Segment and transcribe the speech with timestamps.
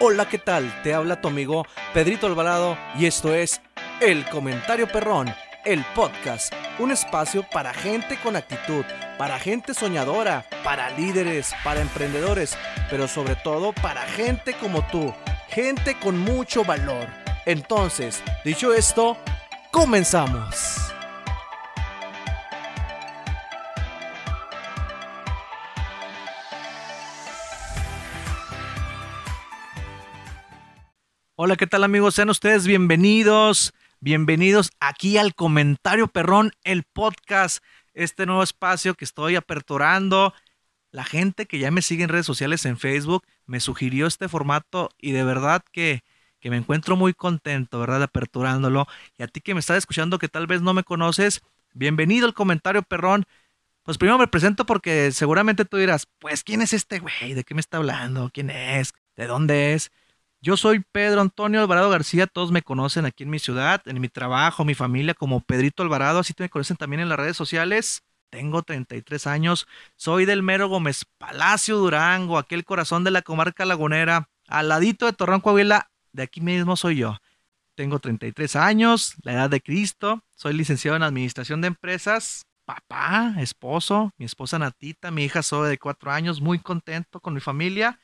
[0.00, 0.80] Hola, ¿qué tal?
[0.84, 3.60] Te habla tu amigo Pedrito Alvarado y esto es
[4.00, 5.34] El Comentario Perrón,
[5.64, 8.84] el podcast, un espacio para gente con actitud,
[9.18, 12.56] para gente soñadora, para líderes, para emprendedores,
[12.88, 15.12] pero sobre todo para gente como tú,
[15.48, 17.08] gente con mucho valor.
[17.44, 19.16] Entonces, dicho esto,
[19.72, 20.77] comenzamos.
[31.40, 32.16] Hola, ¿qué tal amigos?
[32.16, 37.62] Sean ustedes bienvenidos, bienvenidos aquí al Comentario Perrón, el podcast,
[37.94, 40.34] este nuevo espacio que estoy aperturando.
[40.90, 44.90] La gente que ya me sigue en redes sociales en Facebook me sugirió este formato
[44.98, 46.02] y de verdad que,
[46.40, 48.02] que me encuentro muy contento, ¿verdad?
[48.02, 48.88] Aperturándolo.
[49.16, 52.34] Y a ti que me estás escuchando que tal vez no me conoces, bienvenido al
[52.34, 53.26] Comentario Perrón.
[53.84, 57.34] Pues primero me presento porque seguramente tú dirás, pues ¿quién es este güey?
[57.34, 58.28] ¿De qué me está hablando?
[58.34, 58.92] ¿Quién es?
[59.14, 59.92] ¿De dónde es?
[60.40, 64.08] Yo soy Pedro Antonio Alvarado García, todos me conocen aquí en mi ciudad, en mi
[64.08, 68.04] trabajo, mi familia como Pedrito Alvarado, así te me conocen también en las redes sociales.
[68.30, 69.66] Tengo 33 años,
[69.96, 75.12] soy del mero Gómez Palacio Durango, aquel corazón de la comarca lagunera, al ladito de
[75.12, 77.18] Torreón Coahuila, de aquí mismo soy yo.
[77.74, 84.12] Tengo 33 años, la edad de Cristo, soy licenciado en Administración de Empresas, papá, esposo,
[84.18, 87.98] mi esposa Natita, mi hija Zoe de 4 años, muy contento con mi familia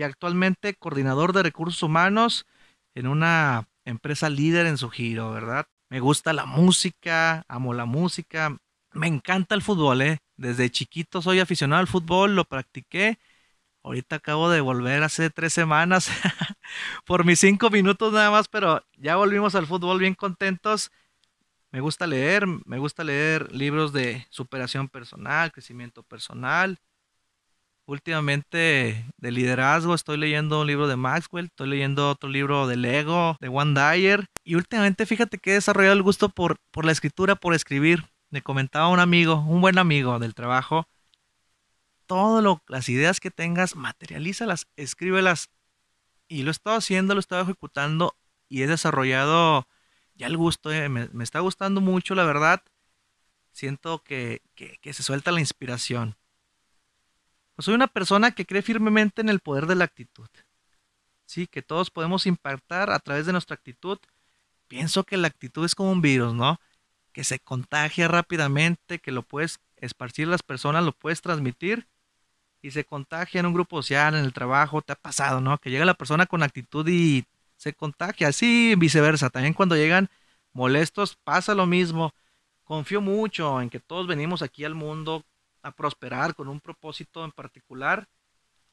[0.00, 2.46] y actualmente coordinador de recursos humanos
[2.94, 5.66] en una empresa líder en su giro, ¿verdad?
[5.90, 8.56] Me gusta la música, amo la música,
[8.92, 10.20] me encanta el fútbol, ¿eh?
[10.38, 13.18] Desde chiquito soy aficionado al fútbol, lo practiqué.
[13.82, 16.08] Ahorita acabo de volver hace tres semanas
[17.04, 20.90] por mis cinco minutos nada más, pero ya volvimos al fútbol bien contentos.
[21.72, 26.78] Me gusta leer, me gusta leer libros de superación personal, crecimiento personal,
[27.90, 33.36] Últimamente de liderazgo estoy leyendo un libro de Maxwell, estoy leyendo otro libro de Lego,
[33.40, 34.26] de One Dyer.
[34.44, 38.04] Y últimamente fíjate que he desarrollado el gusto por, por la escritura, por escribir.
[38.28, 40.86] Me comentaba un amigo, un buen amigo del trabajo,
[42.06, 45.50] todas las ideas que tengas, materialízalas, escríbelas.
[46.28, 48.16] Y lo he estado haciendo, lo he estado ejecutando
[48.48, 49.66] y he desarrollado
[50.14, 52.62] ya el gusto, eh, me, está gustando mucho, la verdad.
[53.50, 56.19] Siento que, que se suelta la inspiración.
[57.60, 60.28] Soy una persona que cree firmemente en el poder de la actitud.
[61.26, 63.98] Sí, que todos podemos impactar a través de nuestra actitud.
[64.68, 66.58] Pienso que la actitud es como un virus, ¿no?
[67.12, 71.86] Que se contagia rápidamente, que lo puedes esparcir las personas, lo puedes transmitir
[72.62, 75.58] y se contagia en un grupo social, en el trabajo, te ha pasado, ¿no?
[75.58, 77.24] Que llega la persona con actitud y
[77.56, 79.30] se contagia, así viceversa.
[79.30, 80.08] También cuando llegan
[80.52, 82.12] molestos pasa lo mismo.
[82.64, 85.24] Confío mucho en que todos venimos aquí al mundo
[85.62, 88.08] a prosperar con un propósito en particular.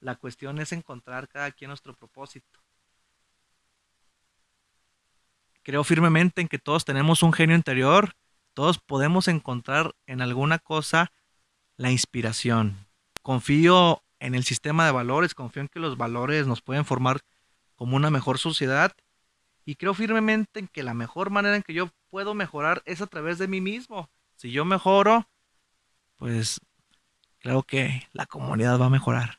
[0.00, 2.60] La cuestión es encontrar cada quien nuestro propósito.
[5.62, 8.14] Creo firmemente en que todos tenemos un genio interior,
[8.52, 11.10] todos podemos encontrar en alguna cosa
[11.76, 12.86] la inspiración.
[13.22, 17.20] Confío en el sistema de valores, confío en que los valores nos pueden formar
[17.76, 18.92] como una mejor sociedad
[19.64, 23.06] y creo firmemente en que la mejor manera en que yo puedo mejorar es a
[23.06, 24.10] través de mí mismo.
[24.36, 25.28] Si yo mejoro,
[26.16, 26.60] pues
[27.44, 29.38] creo que la comunidad va a mejorar.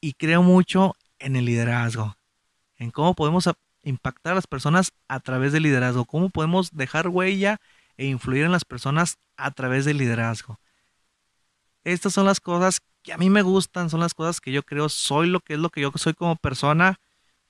[0.00, 2.16] Y creo mucho en el liderazgo,
[2.78, 3.50] en cómo podemos
[3.82, 7.60] impactar a las personas a través del liderazgo, cómo podemos dejar huella
[7.98, 10.58] e influir en las personas a través del liderazgo.
[11.84, 14.88] Estas son las cosas que a mí me gustan, son las cosas que yo creo
[14.88, 16.98] soy lo que es lo que yo soy como persona,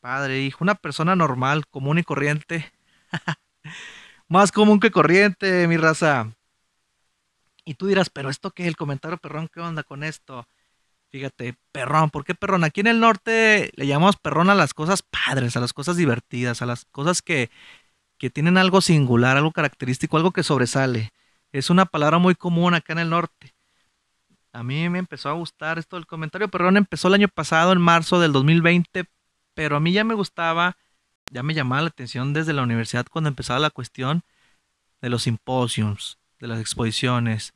[0.01, 2.73] padre, hijo, una persona normal, común y corriente.
[4.27, 6.33] Más común que corriente, mi raza.
[7.65, 10.47] Y tú dirás, pero esto qué, el comentario perrón, ¿qué onda con esto?
[11.11, 12.65] Fíjate, perrón, ¿por qué perrón?
[12.65, 16.63] Aquí en el norte le llamamos perrón a las cosas padres, a las cosas divertidas,
[16.63, 17.51] a las cosas que,
[18.19, 21.13] que tienen algo singular, algo característico, algo que sobresale.
[21.53, 23.55] Es una palabra muy común acá en el norte.
[24.53, 26.77] A mí me empezó a gustar esto del comentario perrón.
[26.77, 29.05] Empezó el año pasado, en marzo del 2020,
[29.55, 30.77] pero a mí ya me gustaba,
[31.31, 34.23] ya me llamaba la atención desde la universidad cuando empezaba la cuestión
[35.01, 37.55] de los simposios, de las exposiciones,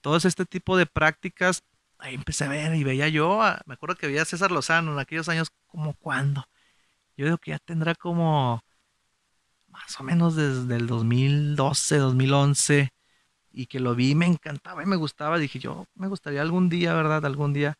[0.00, 1.62] todo este tipo de prácticas,
[1.98, 4.98] ahí empecé a ver y veía yo, me acuerdo que veía a César Lozano en
[4.98, 6.44] aquellos años, como cuando.
[7.16, 8.60] Yo digo que ya tendrá como
[9.68, 12.92] más o menos desde el 2012, 2011,
[13.52, 15.38] y que lo vi, me encantaba y me gustaba.
[15.38, 17.24] Dije yo, me gustaría algún día, ¿verdad?
[17.24, 17.78] Algún día.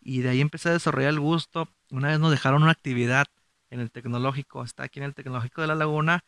[0.00, 1.68] Y de ahí empecé a desarrollar el gusto.
[1.90, 3.26] Una vez nos dejaron una actividad
[3.70, 6.24] en el tecnológico, está aquí en el tecnológico de la laguna,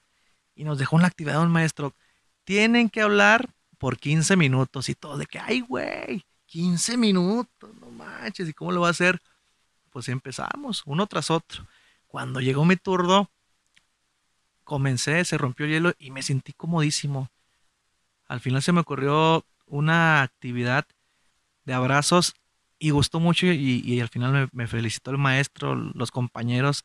[0.55, 1.95] y nos dejó una actividad un maestro
[2.51, 7.93] tienen que hablar por 15 minutos y todo, de que, ay, güey, 15 minutos, no
[7.93, 9.23] manches, ¿y cómo lo va a hacer?
[9.91, 11.65] pues empezamos, uno tras otro.
[12.09, 13.31] Cuando llegó mi turno,
[14.65, 17.31] comencé, se rompió el hielo y me sentí comodísimo.
[18.27, 20.89] Al final se me ocurrió una actividad
[21.65, 22.35] de abrazos
[22.81, 26.85] y gustó mucho y, al final me, felicitó el maestro, los compañeros,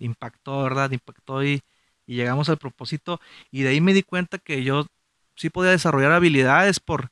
[0.00, 0.92] impactó, ¿verdad?
[0.92, 1.62] Impactó y,
[2.12, 4.86] y llegamos al propósito y de ahí me di cuenta que yo
[5.34, 7.08] sí podía desarrollar habilidades por,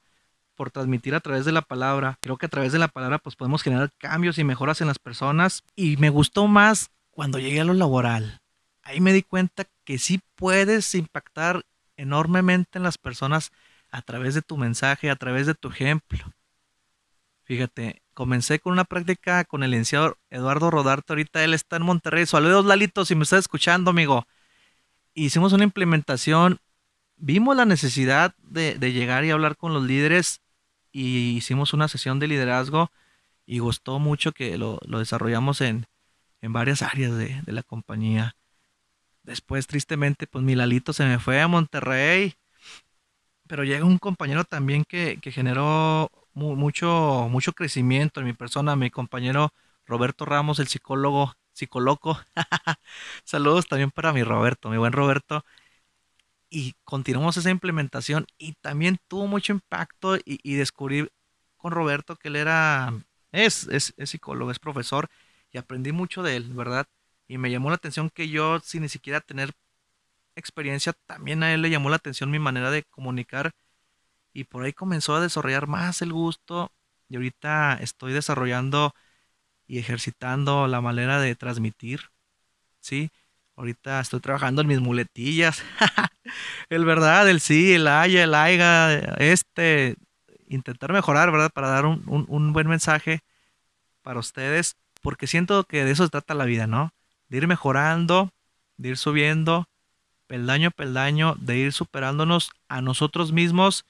[0.54, 2.18] por transmitir a través de la palabra.
[2.20, 4.98] Creo que a través de la palabra pues podemos generar cambios y mejoras en las
[4.98, 8.42] personas y me gustó más cuando llegué a lo laboral.
[8.82, 11.64] Ahí me di cuenta que sí puedes impactar
[11.96, 13.52] enormemente en las personas
[13.90, 16.30] a través de tu mensaje, a través de tu ejemplo.
[17.44, 21.14] Fíjate, comencé con una práctica con el licenciado Eduardo Rodarte.
[21.14, 22.26] Ahorita él está en Monterrey.
[22.26, 24.26] Saludos, Lalito, si me estás escuchando, amigo.
[25.14, 26.60] Hicimos una implementación.
[27.16, 30.40] Vimos la necesidad de, llegar y hablar con los líderes
[30.92, 32.90] y hicimos una sesión de liderazgo
[33.46, 35.86] y gustó mucho que lo, desarrollamos en,
[36.42, 38.36] varias áreas de, la compañía.
[39.22, 42.34] Después, tristemente, pues mi Lalito se me fue a Monterrey.
[43.46, 48.90] Pero llega un compañero también que, que generó mucho, mucho crecimiento en mi persona, mi
[48.90, 49.52] compañero
[49.86, 52.20] Roberto Ramos, el psicólogo, psicoloco.
[53.24, 55.44] Saludos también para mi Roberto, mi buen Roberto.
[56.50, 61.08] Y continuamos esa implementación y también tuvo mucho impacto y, descubrí
[61.56, 62.92] con Roberto que él era,
[63.32, 65.08] es, es, es psicólogo, es profesor
[65.52, 66.86] y aprendí mucho de él, ¿verdad?
[67.28, 69.52] Y me llamó la atención que yo, sin ni siquiera tener
[70.36, 73.52] experiencia, también a él le llamó la atención mi manera de comunicar
[74.32, 76.72] y por ahí comenzó a desarrollar más el gusto
[77.08, 78.94] y ahorita estoy desarrollando
[79.70, 82.10] y ejercitando la manera de transmitir,
[82.80, 83.12] ¿sí?
[83.54, 85.62] Ahorita estoy trabajando en mis muletillas,
[86.70, 89.94] el verdad, el sí, el haya, el aiga, este,
[90.48, 91.52] intentar mejorar, ¿verdad?
[91.54, 93.20] Para dar un, un buen mensaje
[94.02, 96.92] para ustedes, porque siento que de eso se trata la vida, ¿no?
[97.28, 98.32] De ir mejorando,
[98.76, 99.68] de ir subiendo,
[100.26, 103.84] peldaño a peldaño, de ir superándonos a nosotros mismos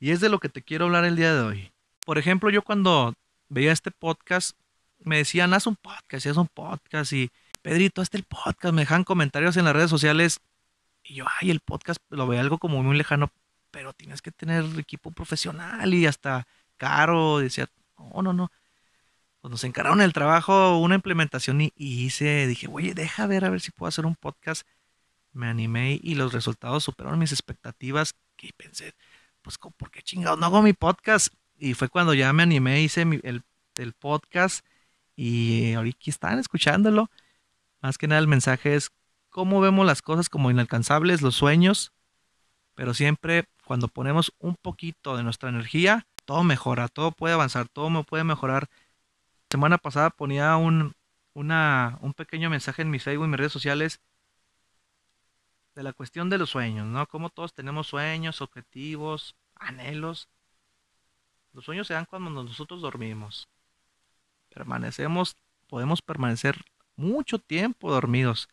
[0.00, 1.72] y es de lo que te quiero hablar el día de hoy.
[2.06, 3.12] Por ejemplo, yo cuando
[3.50, 4.56] veía este podcast,
[5.06, 7.12] me decían, haz un podcast, haz un podcast.
[7.12, 7.30] Y
[7.62, 8.74] Pedrito, haz el podcast.
[8.74, 10.40] Me dejan comentarios en las redes sociales.
[11.04, 13.30] Y yo, ay, el podcast lo veo algo como muy lejano,
[13.70, 17.38] pero tienes que tener equipo profesional y hasta caro.
[17.38, 18.50] Decía, no, no, no.
[19.40, 23.60] Pues nos encargaron el trabajo, una implementación y, hice, dije, oye, deja ver a ver
[23.60, 24.66] si puedo hacer un podcast.
[25.32, 28.14] Me animé y los resultados superaron mis expectativas.
[28.36, 28.94] Que pensé,
[29.42, 31.32] pues, ¿por qué chingados no hago mi podcast?
[31.58, 33.44] Y fue cuando ya me animé, hice el,
[33.76, 34.64] el, podcast
[35.16, 37.10] y ahorita están escuchándolo.
[37.80, 38.90] Más que nada el mensaje es
[39.30, 41.92] cómo vemos las cosas como inalcanzables, los sueños,
[42.74, 47.90] pero siempre cuando ponemos un poquito de nuestra energía, todo mejora, todo puede avanzar, todo
[47.90, 48.68] me puede mejorar.
[49.50, 50.94] Semana pasada ponía un,
[51.34, 54.00] una, un pequeño mensaje en mi Facebook y mis redes sociales
[55.74, 57.06] de la cuestión de los sueños, ¿no?
[57.06, 60.28] Como todos tenemos sueños, objetivos, anhelos.
[61.52, 63.48] Los sueños se dan cuando nosotros dormimos.
[64.56, 65.36] Permanecemos,
[65.66, 66.64] podemos permanecer
[66.96, 68.48] mucho tiempo dormidos,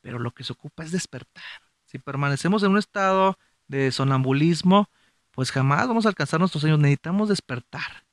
[0.00, 1.44] pero lo que se ocupa es despertar.
[1.84, 3.38] Si permanecemos en un estado
[3.68, 4.88] de sonambulismo,
[5.32, 6.78] pues jamás vamos a alcanzar nuestros sueños.
[6.78, 8.06] Necesitamos despertar.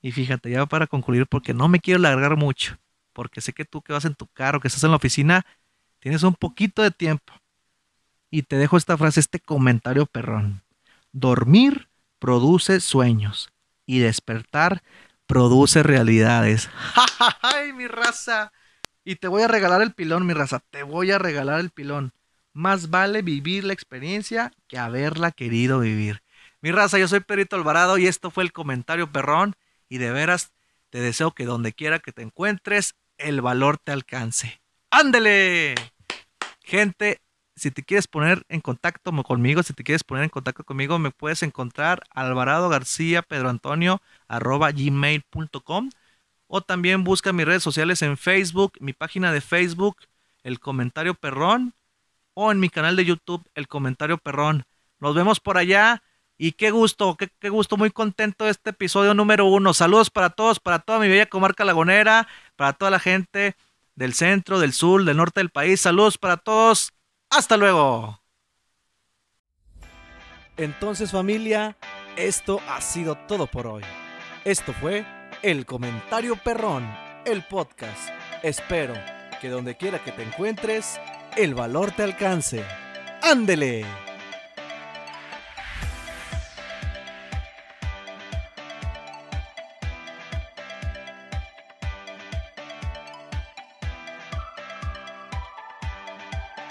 [0.00, 2.78] Y fíjate, ya para concluir, porque no me quiero alargar mucho,
[3.12, 5.44] porque sé que tú que vas en tu carro, que estás en la oficina,
[5.98, 7.32] tienes un poquito de tiempo.
[8.30, 10.62] Y te dejo esta frase, este comentario perrón.
[11.10, 11.88] Dormir
[12.20, 13.50] produce sueños
[13.86, 14.84] y despertar
[15.30, 16.68] produce realidades.
[17.40, 18.52] ¡Ay, mi raza!
[19.04, 20.58] Y te voy a regalar el pilón, mi raza.
[20.70, 22.12] Te voy a regalar el pilón.
[22.52, 26.24] Más vale vivir la experiencia que haberla querido vivir.
[26.62, 29.54] Mi raza, yo soy Perito Alvarado y esto fue el comentario perrón.
[29.88, 30.50] Y de veras,
[30.90, 34.60] te deseo que donde quiera que te encuentres, el valor te alcance.
[34.90, 35.76] ¡Ándele!
[36.64, 37.20] Gente,
[37.60, 41.10] si te quieres poner en contacto conmigo, si te quieres poner en contacto conmigo, me
[41.10, 45.90] puedes encontrar Alvarado García Pedro Antonio arroba gmail.com
[46.46, 49.98] o también busca mis redes sociales en Facebook, mi página de Facebook,
[50.42, 51.74] el comentario perrón,
[52.32, 54.64] o en mi canal de YouTube, el comentario perrón.
[54.98, 56.02] Nos vemos por allá
[56.38, 59.74] y qué gusto, qué, gusto, muy contento de este episodio número uno.
[59.74, 62.26] Saludos para todos, para toda mi bella comarca lagunera,
[62.56, 63.54] para toda la gente
[63.94, 65.82] del centro, del sur, del norte del país.
[65.82, 66.94] Saludos para todos.
[67.30, 68.20] Hasta luego.
[70.56, 71.76] Entonces familia,
[72.16, 73.84] esto ha sido todo por hoy.
[74.44, 75.06] Esto fue
[75.42, 76.86] El Comentario Perrón,
[77.24, 78.10] el podcast.
[78.42, 78.94] Espero
[79.40, 81.00] que donde quiera que te encuentres,
[81.36, 82.64] el valor te alcance.
[83.22, 84.09] ¡Ándele!